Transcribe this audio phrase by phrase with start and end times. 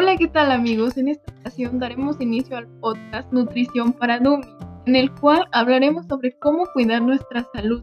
[0.00, 0.96] Hola, ¿qué tal amigos?
[0.96, 4.46] En esta ocasión daremos inicio al podcast Nutrición para Dumi,
[4.86, 7.82] en el cual hablaremos sobre cómo cuidar nuestra salud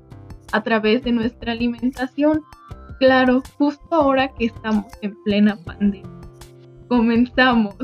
[0.54, 2.42] a través de nuestra alimentación.
[3.00, 6.10] Claro, justo ahora que estamos en plena pandemia.
[6.88, 7.76] Comenzamos.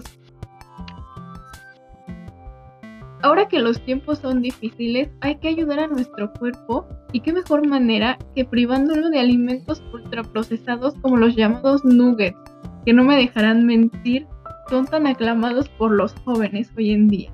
[3.21, 7.67] Ahora que los tiempos son difíciles, hay que ayudar a nuestro cuerpo y qué mejor
[7.67, 12.39] manera que privándolo de alimentos ultraprocesados como los llamados nuggets,
[12.85, 14.27] que no me dejarán mentir,
[14.69, 17.31] son tan aclamados por los jóvenes hoy en día.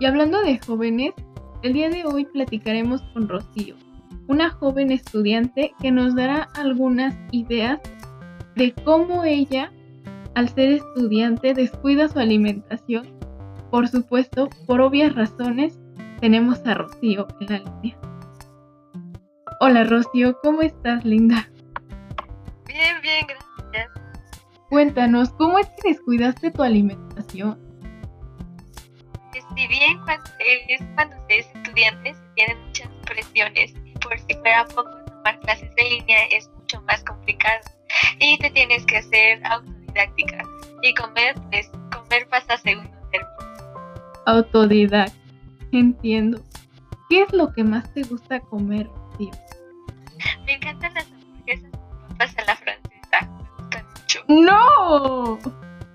[0.00, 1.12] Y hablando de jóvenes,
[1.62, 3.76] el día de hoy platicaremos con Rocío,
[4.26, 7.80] una joven estudiante que nos dará algunas ideas
[8.56, 9.72] de cómo ella,
[10.34, 13.06] al ser estudiante, descuida su alimentación.
[13.70, 15.78] Por supuesto, por obvias razones,
[16.20, 17.98] tenemos a Rocío en la línea.
[19.60, 21.48] Hola Rocío, ¿cómo estás, linda?
[22.66, 23.51] Bien, bien, gracias.
[24.72, 27.60] Cuéntanos, ¿cómo es que descuidaste tu alimentación?
[29.54, 34.32] Si bien cuando, es cuando se es estudiante se tienen muchas presiones y por si
[34.32, 37.60] fuera poco tomar clases de línea es mucho más complicado
[38.18, 40.42] y te tienes que hacer autodidáctica
[40.80, 43.82] y comer, pues comer pasa a segundo término.
[44.24, 45.14] Autodidacta,
[45.72, 46.42] entiendo.
[47.10, 49.32] ¿Qué es lo que más te gusta comer, tío?
[50.46, 51.11] Me encantan las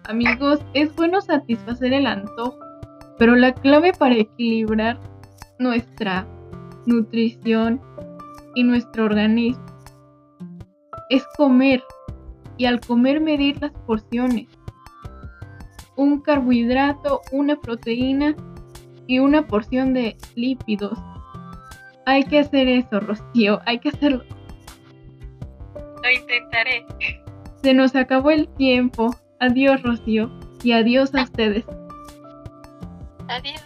[0.05, 2.57] Amigos, es bueno satisfacer el antojo,
[3.19, 4.99] pero la clave para equilibrar
[5.59, 6.25] nuestra
[6.87, 7.79] nutrición
[8.55, 9.63] y nuestro organismo
[11.09, 11.83] es comer
[12.57, 14.47] y al comer medir las porciones.
[15.95, 18.35] Un carbohidrato, una proteína
[19.05, 20.97] y una porción de lípidos.
[22.07, 24.23] Hay que hacer eso, Rocío, hay que hacerlo.
[26.01, 26.85] Lo intentaré.
[27.61, 29.15] Se nos acabó el tiempo.
[29.39, 30.31] Adiós, Rocío,
[30.63, 31.65] y adiós a ustedes.
[33.27, 33.61] Adiós.